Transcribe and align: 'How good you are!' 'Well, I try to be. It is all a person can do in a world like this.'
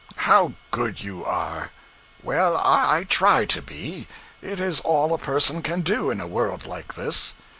'How 0.15 0.53
good 0.71 1.03
you 1.03 1.23
are!' 1.23 1.69
'Well, 2.23 2.57
I 2.57 3.05
try 3.07 3.45
to 3.45 3.61
be. 3.61 4.07
It 4.41 4.59
is 4.59 4.79
all 4.79 5.13
a 5.13 5.19
person 5.19 5.61
can 5.61 5.81
do 5.81 6.09
in 6.09 6.19
a 6.19 6.25
world 6.25 6.65
like 6.65 6.95
this.' 6.95 7.35